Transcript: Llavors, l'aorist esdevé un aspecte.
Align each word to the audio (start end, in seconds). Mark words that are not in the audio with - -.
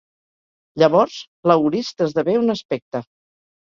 Llavors, 0.85 1.19
l'aorist 1.53 2.05
esdevé 2.09 2.39
un 2.45 2.53
aspecte. 2.59 3.09